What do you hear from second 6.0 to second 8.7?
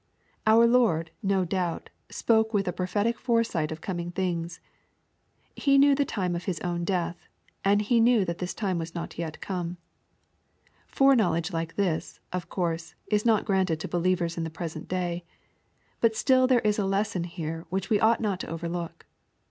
time of His own death, and He knew that this